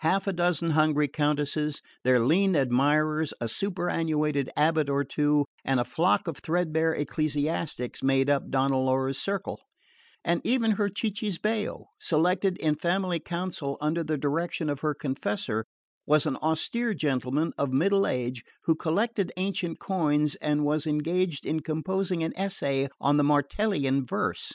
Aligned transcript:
Half 0.00 0.26
a 0.26 0.34
dozen 0.34 0.72
hungry 0.72 1.08
Countesses, 1.08 1.80
their 2.04 2.20
lean 2.20 2.54
admirers, 2.54 3.32
a 3.40 3.48
superannuated 3.48 4.50
abate 4.54 4.90
or 4.90 5.04
two, 5.04 5.46
and 5.64 5.80
a 5.80 5.86
flock 5.86 6.28
of 6.28 6.36
threadbare 6.36 6.92
ecclesiastics, 6.92 8.02
made 8.02 8.28
up 8.28 8.50
Donna 8.50 8.76
Laura's 8.76 9.18
circle; 9.18 9.58
and 10.22 10.42
even 10.44 10.72
her 10.72 10.90
cicisbeo, 10.90 11.86
selected 11.98 12.58
in 12.58 12.74
family 12.74 13.20
council 13.20 13.78
under 13.80 14.04
the 14.04 14.18
direction 14.18 14.68
of 14.68 14.80
her 14.80 14.92
confessor, 14.92 15.64
was 16.04 16.26
an 16.26 16.36
austere 16.42 16.92
gentleman 16.92 17.54
of 17.56 17.72
middle 17.72 18.06
age, 18.06 18.44
who 18.64 18.74
collected 18.74 19.32
ancient 19.38 19.78
coins 19.80 20.34
and 20.42 20.62
was 20.66 20.86
engaged 20.86 21.46
in 21.46 21.60
composing 21.60 22.22
an 22.22 22.34
essay 22.36 22.86
on 23.00 23.16
the 23.16 23.24
Martellian 23.24 24.06
verse. 24.06 24.52